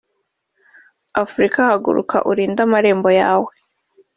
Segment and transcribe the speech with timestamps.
[1.23, 3.51] “Afurika haguruka urinde amarembo yawe